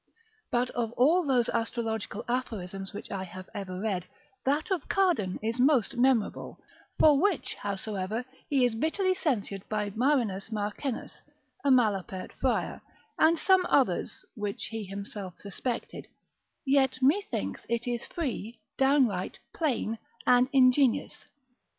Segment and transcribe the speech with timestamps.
[0.49, 4.07] But of all those astrological aphorisms which I have ever read,
[4.45, 6.59] that of Cardan is most memorable,
[6.97, 11.21] for which howsoever he is bitterly censured by Marinus Marcennus,
[11.63, 12.81] a malapert friar,
[13.19, 16.07] and some others (which he himself suspected)
[16.65, 21.27] yet methinks it is free, downright, plain and ingenious.